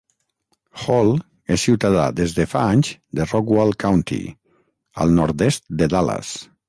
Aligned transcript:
Hall 0.83 1.11
és 1.55 1.65
ciutadà 1.67 2.05
des 2.21 2.33
de 2.39 2.45
fa 2.53 2.63
anys 2.77 2.89
de 3.19 3.27
Rockwall 3.33 3.75
County, 3.87 4.21
al 5.07 5.15
nord-est 5.21 5.67
de 5.83 5.91
Dallas. 5.97 6.33